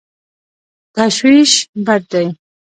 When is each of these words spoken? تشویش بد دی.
تشویش 0.95 1.53
بد 1.87 2.03
دی. 2.11 2.25